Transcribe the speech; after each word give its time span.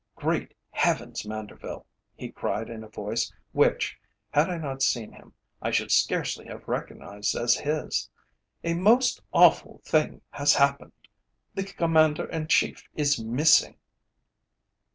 "Great 0.15 0.55
Heavens! 0.71 1.27
Manderville," 1.27 1.85
he 2.15 2.31
cried 2.31 2.71
in 2.71 2.83
a 2.83 2.87
voice 2.89 3.31
which, 3.51 3.99
had 4.31 4.49
I 4.49 4.57
not 4.57 4.81
seen 4.81 5.11
him, 5.11 5.33
I 5.61 5.69
should 5.69 5.91
scarcely 5.91 6.47
have 6.47 6.67
recognised 6.67 7.35
as 7.35 7.53
his, 7.57 8.09
"a 8.63 8.73
most 8.73 9.21
awful 9.31 9.79
thing 9.85 10.21
has 10.31 10.55
happened. 10.55 10.93
The 11.53 11.65
Commander 11.65 12.25
in 12.25 12.47
Chief 12.47 12.81
is 12.95 13.23
missing." 13.23 13.77